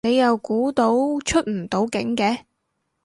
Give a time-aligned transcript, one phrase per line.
[0.03, 0.89] 你又估到
[1.23, 2.39] 出唔到境嘅